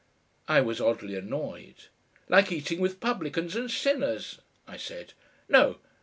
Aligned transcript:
I 0.47 0.61
was 0.61 0.81
oddly 0.81 1.13
annoyed. 1.15 1.83
"Like 2.27 2.51
eating 2.51 2.79
with 2.79 2.99
publicans 2.99 3.55
and 3.55 3.69
sinners," 3.69 4.39
I 4.67 4.77
said. 4.77 5.13
"No!..." 5.47 5.77